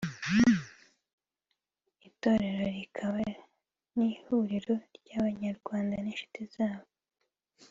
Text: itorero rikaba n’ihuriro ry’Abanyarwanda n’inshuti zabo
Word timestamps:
itorero 2.09 2.63
rikaba 2.77 3.19
n’ihuriro 3.95 4.75
ry’Abanyarwanda 4.97 5.93
n’inshuti 5.99 6.41
zabo 6.55 6.89